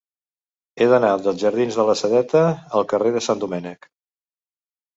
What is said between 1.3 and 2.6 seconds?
jardins de la Sedeta